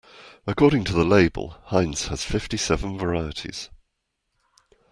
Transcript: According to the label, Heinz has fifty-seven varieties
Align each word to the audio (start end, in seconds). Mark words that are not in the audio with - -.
According 0.47 0.85
to 0.85 0.93
the 0.93 1.05
label, 1.05 1.49
Heinz 1.67 2.07
has 2.07 2.23
fifty-seven 2.23 2.97
varieties 2.97 3.69